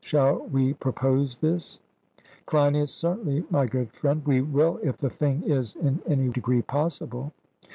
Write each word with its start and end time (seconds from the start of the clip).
Shall 0.03 0.47
we 0.47 0.73
propose 0.73 1.37
this? 1.37 1.79
CLEINIAS: 2.47 2.91
Certainly, 2.91 3.43
my 3.51 3.67
good 3.67 3.91
friend, 3.91 4.25
we 4.25 4.41
will 4.41 4.79
if 4.81 4.97
the 4.97 5.11
thing 5.11 5.43
is 5.43 5.75
in 5.75 6.01
any 6.07 6.29
degree 6.29 6.63
possible. 6.63 7.31